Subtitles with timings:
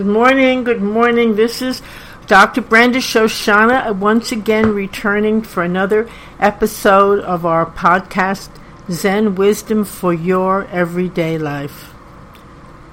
[0.00, 1.36] Good morning, good morning.
[1.36, 1.82] This is
[2.26, 2.62] Dr.
[2.62, 6.08] Brenda Shoshanna once again returning for another
[6.38, 8.48] episode of our podcast,
[8.90, 11.92] Zen Wisdom for Your Everyday Life.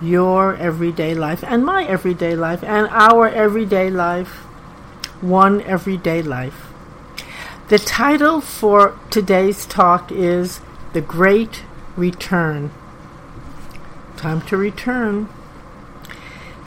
[0.01, 4.39] Your everyday life, and my everyday life, and our everyday life.
[5.21, 6.65] One everyday life.
[7.69, 10.59] The title for today's talk is
[10.91, 11.63] The Great
[11.95, 12.71] Return.
[14.17, 15.29] Time to return.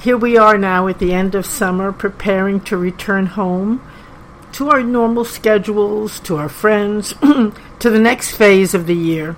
[0.00, 3.82] Here we are now at the end of summer, preparing to return home
[4.52, 9.36] to our normal schedules, to our friends, to the next phase of the year.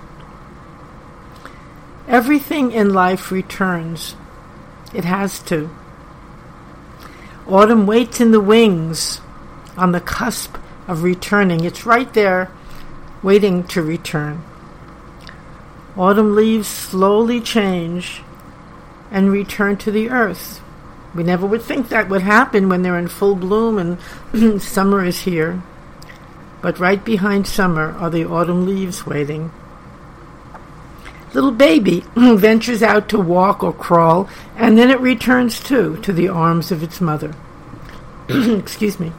[2.07, 4.15] Everything in life returns.
[4.93, 5.69] It has to.
[7.45, 9.19] Autumn waits in the wings
[9.75, 10.55] on the cusp
[10.87, 11.65] of returning.
[11.65, 12.49] It's right there,
[13.21, 14.41] waiting to return.
[15.97, 18.22] Autumn leaves slowly change
[19.13, 20.59] and return to the earth.
[21.13, 23.77] We never would think that would happen when they're in full bloom
[24.33, 25.61] and summer is here.
[26.61, 29.51] But right behind summer are the autumn leaves waiting.
[31.33, 36.29] Little baby ventures out to walk or crawl, and then it returns too to the
[36.29, 37.35] arms of its mother.
[38.29, 39.11] Excuse me.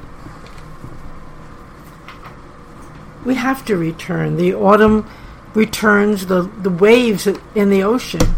[3.25, 4.37] We have to return.
[4.37, 5.09] The autumn
[5.55, 8.35] returns the, the waves in the ocean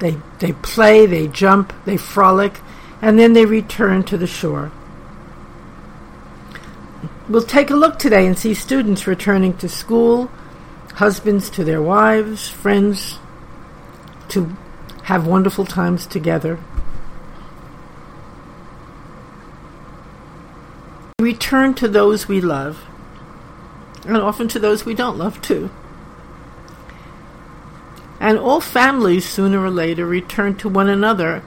[0.00, 2.60] they, they play, they jump, they frolic,
[3.00, 4.72] and then they return to the shore.
[7.28, 10.30] We'll take a look today and see students returning to school,
[10.94, 13.18] husbands to their wives, friends
[14.30, 14.56] to
[15.04, 16.58] have wonderful times together.
[21.18, 22.82] We return to those we love,
[24.06, 25.70] and often to those we don't love too.
[28.20, 31.40] And all families sooner or later return to one another,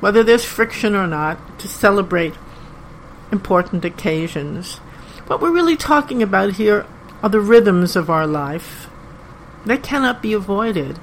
[0.00, 2.34] whether there's friction or not, to celebrate
[3.30, 4.78] important occasions.
[5.28, 6.86] What we're really talking about here
[7.22, 8.88] are the rhythms of our life.
[9.64, 10.98] They cannot be avoided.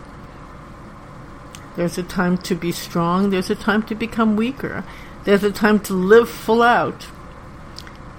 [1.75, 4.83] There's a time to be strong, there's a time to become weaker,
[5.25, 7.07] there's a time to live full out,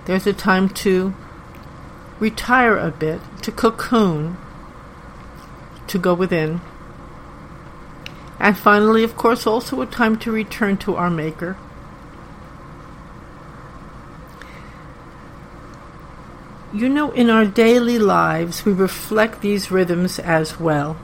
[0.05, 1.15] there's a time to
[2.21, 4.37] retire a bit, to cocoon,
[5.87, 6.61] to go within.
[8.39, 11.57] And finally, of course, also a time to return to our Maker.
[16.73, 20.99] You know, in our daily lives, we reflect these rhythms as well.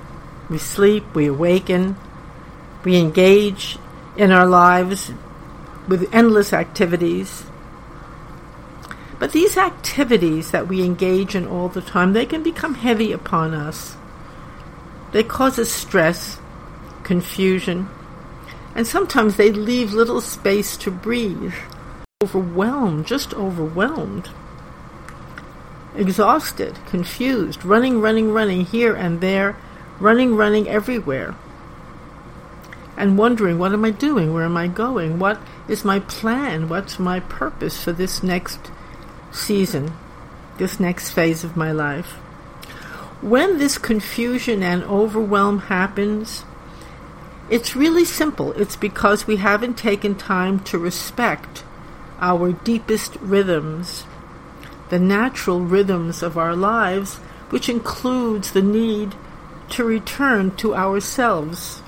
[0.51, 1.97] We sleep, we awaken,
[2.85, 3.79] we engage
[4.17, 5.13] in our lives
[5.89, 7.45] with endless activities.
[9.19, 13.55] But these activities that we engage in all the time, they can become heavy upon
[13.55, 13.97] us.
[15.13, 16.39] They cause us stress,
[17.13, 17.87] confusion,
[18.75, 21.53] and sometimes they leave little space to breathe.
[22.25, 24.31] Overwhelmed, just overwhelmed.
[25.95, 29.59] Exhausted, confused, running, running, running here and there,
[30.01, 31.35] running, running everywhere.
[32.97, 34.33] And wondering, what am I doing?
[34.33, 35.19] Where am I going?
[35.19, 36.71] What is my plan?
[36.71, 38.71] What's my purpose for this next
[39.33, 39.93] season,
[40.57, 42.13] this next phase of my life?
[43.21, 46.45] When this confusion and overwhelm happens,
[47.53, 48.53] it's really simple.
[48.53, 51.65] It's because we haven't taken time to respect
[52.19, 54.05] our deepest rhythms,
[54.89, 57.17] the natural rhythms of our lives,
[57.51, 59.15] which includes the need
[59.69, 61.83] to return to ourselves,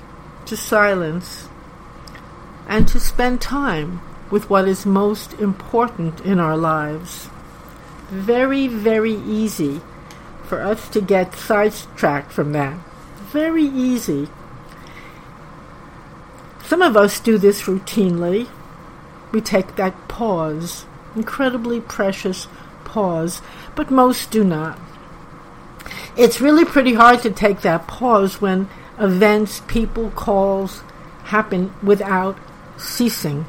[0.45, 1.49] to silence,
[2.67, 7.27] and to spend time with what is most important in our lives.
[8.09, 9.81] Very, very easy
[10.43, 12.77] for us to get sidetracked from that.
[13.31, 14.29] Very easy.
[16.67, 18.47] Some of us do this routinely.
[19.31, 20.85] We take that pause,
[21.15, 22.47] incredibly precious
[22.83, 23.41] pause,
[23.75, 24.79] but most do not.
[26.17, 28.67] It's really pretty hard to take that pause when
[28.97, 30.81] events, people, calls
[31.25, 32.37] happen without
[32.77, 33.43] ceasing.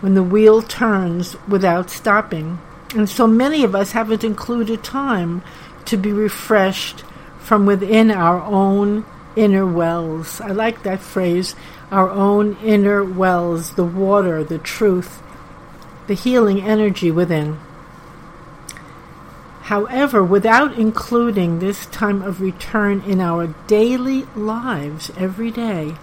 [0.00, 2.60] When the wheel turns without stopping.
[2.94, 5.42] And so many of us haven't included time
[5.84, 7.04] to be refreshed
[7.38, 9.04] from within our own
[9.36, 10.40] inner wells.
[10.40, 11.54] I like that phrase,
[11.90, 15.22] our own inner wells, the water, the truth,
[16.06, 17.58] the healing energy within.
[19.62, 25.96] However, without including this time of return in our daily lives every day,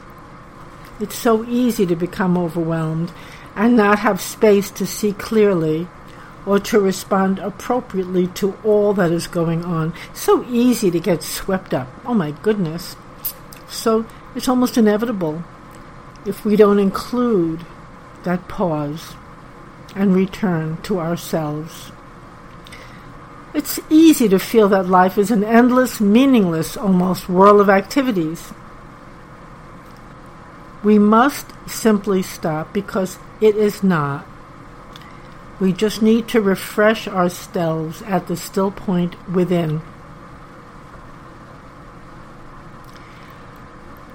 [0.99, 3.11] it's so easy to become overwhelmed
[3.55, 5.87] and not have space to see clearly
[6.45, 9.93] or to respond appropriately to all that is going on.
[10.13, 11.87] So easy to get swept up.
[12.05, 12.95] Oh my goodness.
[13.73, 14.05] So
[14.35, 15.43] it's almost inevitable
[16.25, 17.65] if we don't include
[18.23, 19.15] that pause
[19.95, 21.91] and return to ourselves.
[23.53, 28.51] It's easy to feel that life is an endless, meaningless, almost whirl of activities.
[30.83, 34.25] We must simply stop because it is not.
[35.59, 39.81] We just need to refresh ourselves at the still point within.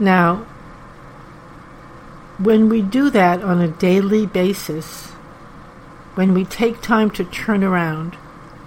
[0.01, 0.47] Now,
[2.39, 5.09] when we do that on a daily basis,
[6.15, 8.17] when we take time to turn around,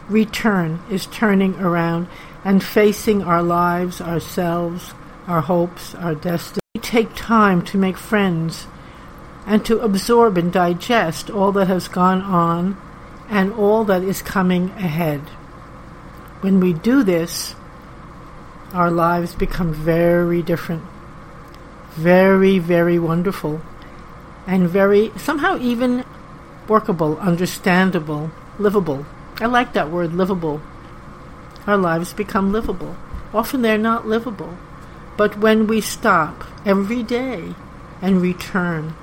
[0.09, 2.07] return is turning around
[2.43, 4.93] and facing our lives, ourselves,
[5.27, 6.59] our hopes, our destiny.
[6.75, 8.67] We take time to make friends
[9.45, 12.77] and to absorb and digest all that has gone on
[13.29, 15.21] and all that is coming ahead.
[16.41, 17.55] When we do this,
[18.73, 20.83] our lives become very different,
[21.91, 23.61] very, very wonderful,
[24.47, 26.05] and very, somehow even
[26.67, 29.05] workable, understandable, livable.
[29.39, 30.61] I like that word, livable.
[31.67, 32.95] Our lives become livable.
[33.33, 34.57] Often they're not livable.
[35.17, 37.53] But when we stop every day
[38.01, 38.95] and return,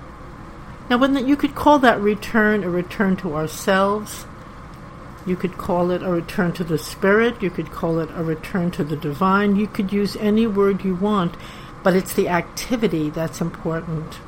[0.90, 4.26] now when the, you could call that return a return to ourselves,
[5.26, 8.70] you could call it a return to the spirit, you could call it a return
[8.72, 11.36] to the divine, you could use any word you want,
[11.82, 14.18] but it's the activity that's important.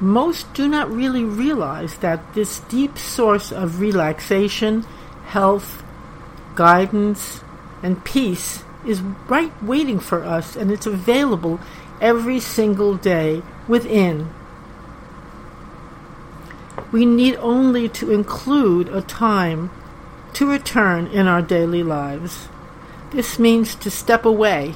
[0.00, 4.82] Most do not really realize that this deep source of relaxation,
[5.26, 5.82] health,
[6.54, 7.42] guidance,
[7.82, 11.60] and peace is right waiting for us and it's available
[12.00, 14.30] every single day within.
[16.92, 19.70] We need only to include a time
[20.34, 22.48] to return in our daily lives.
[23.12, 24.74] This means to step away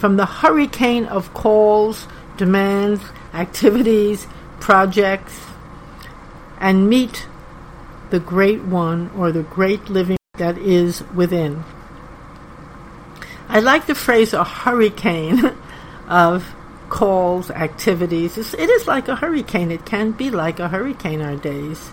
[0.00, 2.08] from the hurricane of calls,
[2.38, 3.02] demands,
[3.34, 4.26] activities,
[4.58, 5.46] projects,
[6.58, 7.26] and meet
[8.08, 11.62] the great one or the great living that is within.
[13.48, 15.52] I like the phrase a hurricane
[16.08, 16.54] of
[16.88, 18.38] calls, activities.
[18.38, 19.70] It is like a hurricane.
[19.70, 21.90] It can be like a hurricane our days.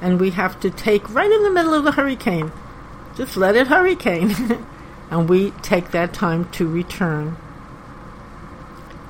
[0.00, 2.50] And we have to take right in the middle of the hurricane.
[3.14, 4.64] Just let it hurricane.
[5.10, 7.36] and we take that time to return.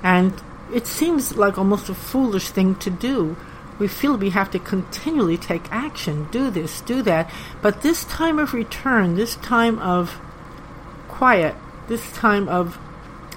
[0.02, 0.32] And
[0.72, 3.36] it seems like almost a foolish thing to do.
[3.78, 7.30] We feel we have to continually take action, do this, do that.
[7.62, 10.18] But this time of return, this time of
[11.08, 11.54] quiet,
[11.88, 12.78] this time of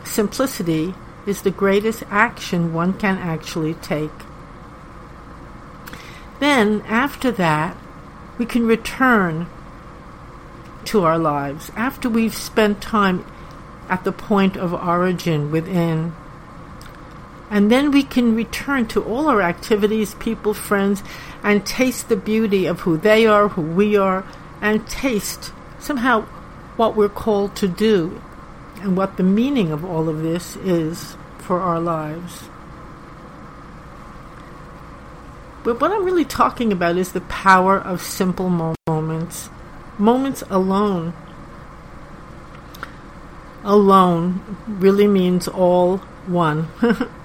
[0.04, 0.96] simplicity
[1.26, 4.12] is the greatest action one can actually take.
[6.40, 7.78] Then, after that,
[8.38, 9.48] we can return
[10.86, 13.26] to our lives after we've spent time
[13.90, 16.14] at the point of origin within
[17.54, 21.04] and then we can return to all our activities, people, friends,
[21.44, 24.26] and taste the beauty of who they are, who we are,
[24.60, 26.22] and taste somehow
[26.78, 28.20] what we're called to do
[28.82, 32.46] and what the meaning of all of this is for our lives.
[35.64, 39.52] But what I'm really talking about is the power of simple moments.
[39.98, 41.14] Moments alone.
[43.64, 45.98] Alone really means all
[46.28, 46.68] one.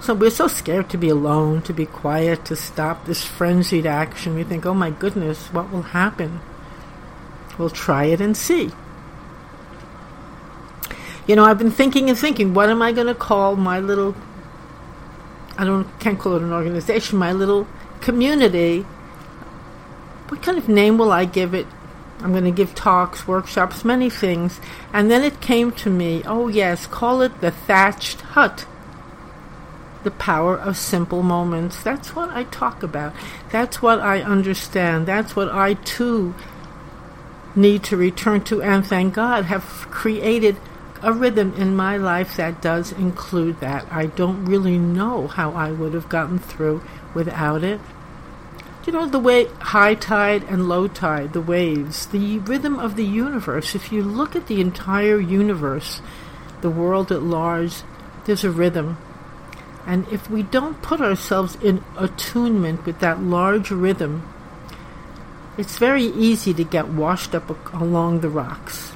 [0.00, 4.34] So we're so scared to be alone, to be quiet, to stop this frenzied action.
[4.34, 6.40] We think, oh my goodness, what will happen?
[7.58, 8.70] We'll try it and see.
[11.26, 14.16] You know, I've been thinking and thinking, what am I going to call my little,
[15.58, 17.68] I don't, can't call it an organization, my little
[18.00, 18.86] community?
[20.30, 21.66] What kind of name will I give it?
[22.20, 24.60] I'm going to give talks, workshops, many things.
[24.92, 28.66] And then it came to me, oh yes, call it the Thatched Hut
[30.02, 31.82] the power of simple moments.
[31.82, 33.14] That's what I talk about.
[33.50, 35.06] That's what I understand.
[35.06, 36.34] That's what I too
[37.54, 40.56] need to return to and thank God have created
[41.02, 43.90] a rhythm in my life that does include that.
[43.90, 46.82] I don't really know how I would have gotten through
[47.14, 47.80] without it.
[48.86, 53.04] You know, the way high tide and low tide, the waves, the rhythm of the
[53.04, 53.74] universe.
[53.74, 56.00] If you look at the entire universe,
[56.62, 57.82] the world at large,
[58.24, 58.96] there's a rhythm.
[59.86, 64.26] And if we don't put ourselves in attunement with that large rhythm,
[65.58, 68.92] it's very easy to get washed up along the rocks.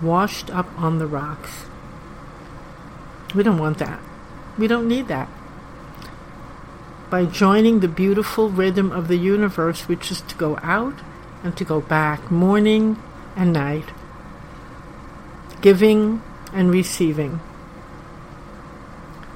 [0.00, 1.64] Washed up on the rocks.
[3.34, 4.00] We don't want that.
[4.56, 5.28] We don't need that.
[7.14, 10.98] By joining the beautiful rhythm of the universe, which is to go out
[11.44, 13.00] and to go back, morning
[13.36, 13.84] and night,
[15.60, 17.38] giving and receiving.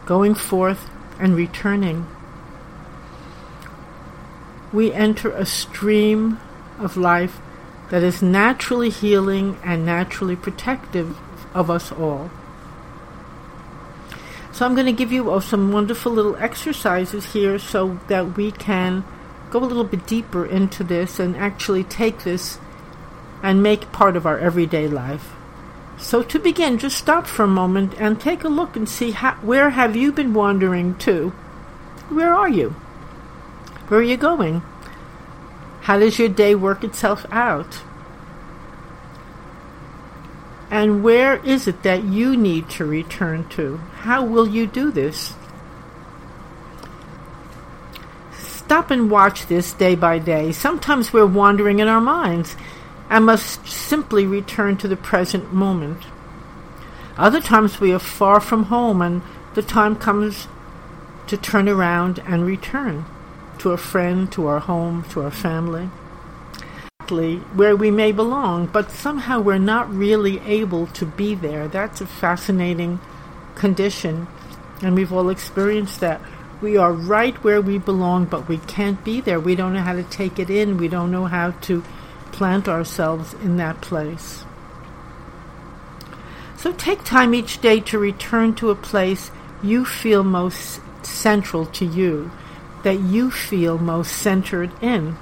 [0.06, 2.04] going forth and returning.
[4.72, 6.40] We enter a stream
[6.80, 7.38] of life
[7.90, 11.16] that is naturally healing and naturally protective
[11.54, 12.28] of us all.
[14.58, 18.50] So I'm going to give you uh, some wonderful little exercises here so that we
[18.50, 19.04] can
[19.50, 22.58] go a little bit deeper into this and actually take this
[23.40, 25.30] and make part of our everyday life.
[25.96, 29.34] So to begin, just stop for a moment and take a look and see how,
[29.42, 31.28] where have you been wandering to?
[32.08, 32.70] Where are you?
[33.86, 34.62] Where are you going?
[35.82, 37.82] How does your day work itself out?
[40.70, 43.78] And where is it that you need to return to?
[44.02, 45.34] How will you do this?
[48.36, 50.52] Stop and watch this day by day.
[50.52, 52.54] Sometimes we're wandering in our minds
[53.08, 56.02] and must simply return to the present moment.
[57.16, 59.22] Other times we are far from home and
[59.54, 60.48] the time comes
[61.28, 63.06] to turn around and return
[63.58, 65.88] to a friend, to our home, to our family.
[67.10, 71.66] Where we may belong, but somehow we're not really able to be there.
[71.66, 73.00] That's a fascinating
[73.54, 74.26] condition,
[74.82, 76.20] and we've all experienced that.
[76.60, 79.40] We are right where we belong, but we can't be there.
[79.40, 80.76] We don't know how to take it in.
[80.76, 81.82] We don't know how to
[82.32, 84.44] plant ourselves in that place.
[86.56, 89.30] So take time each day to return to a place
[89.62, 92.30] you feel most central to you,
[92.82, 95.16] that you feel most centered in.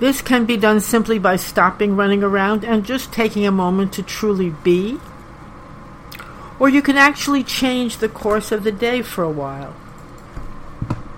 [0.00, 4.02] This can be done simply by stopping running around and just taking a moment to
[4.02, 4.98] truly be
[6.58, 9.74] or you can actually change the course of the day for a while.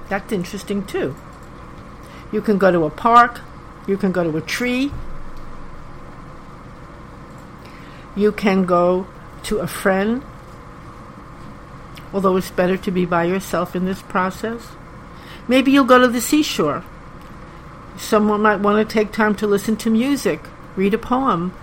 [0.08, 1.14] That's interesting too.
[2.32, 3.40] You can go to a park,
[3.86, 4.90] you can go to a tree,
[8.16, 9.06] you can go
[9.44, 10.22] to a friend,
[12.12, 14.68] although it's better to be by yourself in this process.
[15.46, 16.82] Maybe you'll go to the seashore.
[17.96, 20.40] Someone might want to take time to listen to music,
[20.76, 21.54] read a poem,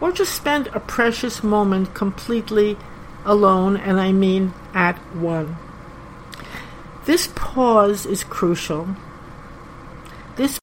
[0.00, 2.76] or just spend a precious moment completely
[3.24, 5.56] alone, and I mean at one.
[7.04, 8.96] This pause is crucial.
[10.36, 10.60] This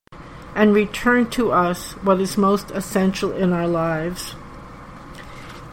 [0.56, 4.36] and return to us what is most essential in our lives.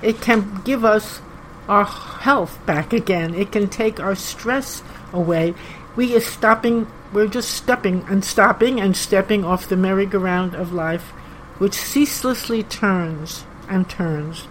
[0.02, 1.20] It can give us
[1.68, 3.34] our health back again.
[3.34, 4.82] It can take our stress
[5.12, 5.54] away.
[5.94, 11.10] We are stopping, we're just stepping and stopping and stepping off the merry-go-round of life,
[11.58, 14.48] which ceaselessly turns and turns.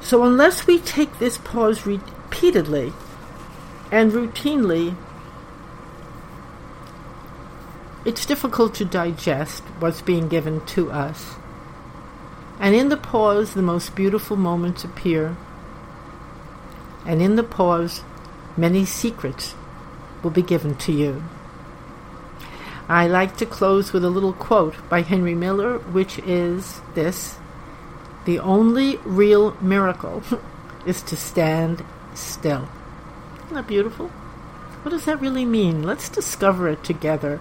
[0.00, 2.92] So, unless we take this pause repeatedly
[3.90, 4.94] and routinely,
[8.04, 11.36] it's difficult to digest what's being given to us.
[12.58, 15.36] And in the pause, the most beautiful moments appear.
[17.06, 18.02] And in the pause,
[18.56, 19.54] many secrets
[20.22, 21.22] will be given to you.
[22.88, 27.38] I like to close with a little quote by Henry Miller, which is this
[28.24, 30.22] the only real miracle
[30.86, 32.68] is to stand still.
[33.44, 34.08] Isn't that beautiful?
[34.82, 35.82] What does that really mean?
[35.82, 37.40] Let's discover it together.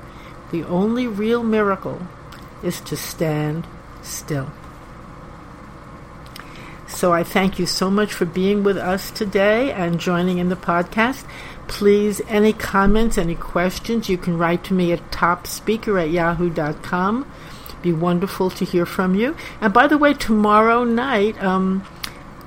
[0.52, 2.08] The only real miracle
[2.64, 3.66] is to stand
[4.02, 4.52] still.
[7.01, 10.55] So I thank you so much for being with us today and joining in the
[10.55, 11.25] podcast.
[11.67, 17.25] Please, any comments, any questions, you can write to me at topspeaker at yahoo.com
[17.81, 19.36] be wonderful to hear from you.
[19.60, 21.84] And by the way, tomorrow night, um,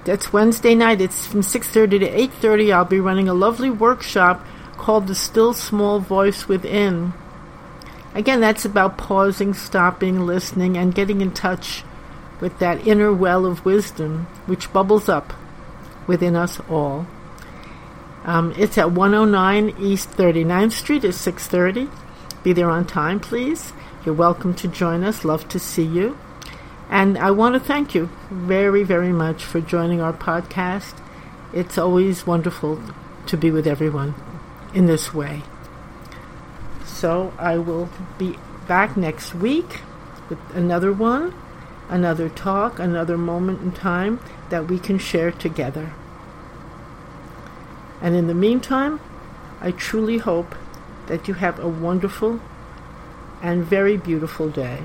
[0.04, 1.00] that's Wednesday night.
[1.00, 2.72] It's from 6:30 to 8:30.
[2.72, 4.46] I'll be running a lovely workshop
[4.78, 7.12] called "The Still Small Voice Within."
[8.14, 11.82] Again, that's about pausing, stopping, listening, and getting in touch
[12.44, 15.32] with that inner well of wisdom which bubbles up
[16.06, 17.06] within us all.
[18.22, 21.88] Um, it's at 109 East 39th Street at 6:30.
[22.42, 23.72] Be there on time, please.
[24.04, 25.24] You're welcome to join us.
[25.24, 26.18] Love to see you.
[26.90, 30.92] And I want to thank you very, very much for joining our podcast.
[31.54, 32.78] It's always wonderful
[33.24, 34.14] to be with everyone
[34.74, 35.44] in this way.
[36.84, 38.36] So I will be
[38.68, 39.80] back next week
[40.28, 41.32] with another one,
[41.88, 45.92] another talk, another moment in time that we can share together.
[48.00, 49.00] And in the meantime,
[49.60, 50.54] I truly hope
[51.06, 52.40] that you have a wonderful
[53.42, 54.82] and very beautiful day.